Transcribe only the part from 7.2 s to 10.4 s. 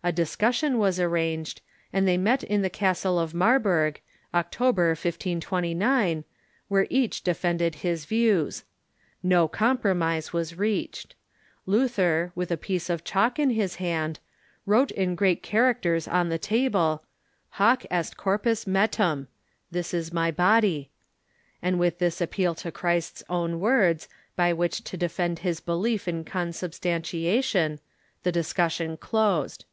de fended his views. No compromise